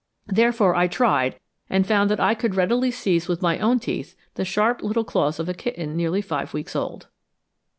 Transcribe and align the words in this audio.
Therefore 0.25 0.73
I 0.73 0.87
tried, 0.87 1.39
and 1.69 1.85
found 1.85 2.09
that 2.09 2.19
I 2.19 2.33
could 2.33 2.55
readily 2.55 2.89
seize 2.89 3.27
with 3.27 3.43
my 3.43 3.59
own 3.59 3.77
teeth 3.79 4.15
the 4.33 4.43
sharp 4.43 4.81
little 4.81 5.03
claws 5.05 5.39
of 5.39 5.47
a 5.47 5.53
kitten 5.53 5.95
nearly 5.95 6.23
five 6.23 6.55
weeks 6.55 6.75
old.) 6.75 7.05